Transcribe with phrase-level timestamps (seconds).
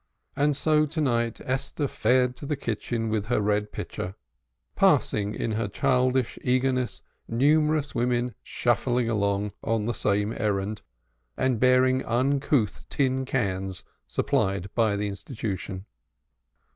[0.35, 4.15] And so to night Esther fared to the kitchen, with her red pitcher,
[4.75, 10.81] passing in her childish eagerness numerous women shuffling along on the same errand,
[11.37, 15.85] and bearing uncouth tin cans supplied by the institution.